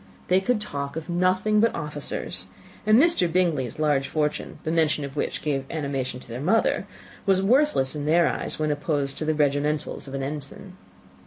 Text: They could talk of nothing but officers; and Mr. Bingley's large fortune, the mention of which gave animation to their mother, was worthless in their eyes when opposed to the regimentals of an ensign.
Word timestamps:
They 0.29 0.41
could 0.41 0.59
talk 0.59 0.95
of 0.95 1.09
nothing 1.09 1.59
but 1.59 1.75
officers; 1.75 2.47
and 2.87 2.97
Mr. 2.99 3.31
Bingley's 3.31 3.77
large 3.77 4.07
fortune, 4.07 4.57
the 4.63 4.71
mention 4.71 5.05
of 5.05 5.15
which 5.15 5.43
gave 5.43 5.63
animation 5.69 6.19
to 6.21 6.27
their 6.27 6.41
mother, 6.41 6.87
was 7.27 7.43
worthless 7.43 7.93
in 7.95 8.07
their 8.07 8.27
eyes 8.27 8.57
when 8.57 8.71
opposed 8.71 9.19
to 9.19 9.25
the 9.25 9.35
regimentals 9.35 10.07
of 10.07 10.15
an 10.15 10.23
ensign. 10.23 10.75